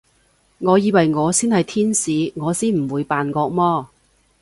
[0.57, 3.87] 我以為我先係天使，我先唔會扮惡魔